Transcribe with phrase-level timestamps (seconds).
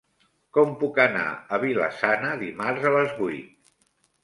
[0.57, 3.73] Com puc anar a Vila-sana dimarts a les vuit?